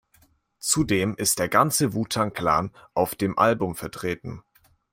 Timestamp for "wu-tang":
1.93-2.33